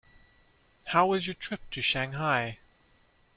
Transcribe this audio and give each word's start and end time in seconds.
How 0.85 1.05
was 1.05 1.27
your 1.27 1.35
trip 1.35 1.61
to 1.69 1.79
Shanghai? 1.79 2.57